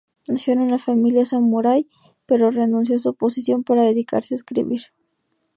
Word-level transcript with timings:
Nació 0.27 0.53
en 0.53 0.61
una 0.61 0.79
familia 0.79 1.27
samurái, 1.27 1.87
pero 2.25 2.49
renunció 2.49 2.95
a 2.95 2.97
su 2.97 3.13
posición 3.13 3.63
para 3.63 3.83
dedicarse 3.83 4.33
a 4.33 4.37
escribir. 4.37 4.81